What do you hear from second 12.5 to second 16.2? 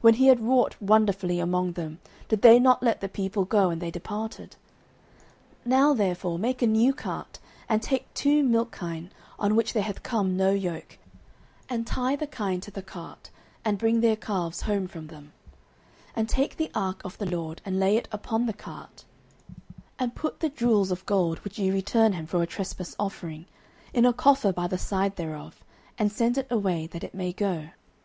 to the cart, and bring their calves home from them: 09:006:008